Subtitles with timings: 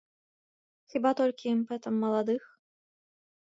[0.93, 2.43] Хіба толькі імпэтам маладых?